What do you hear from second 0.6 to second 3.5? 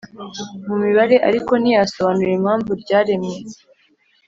mu mibare ariko ntiyasobanura impamvu ryaremwe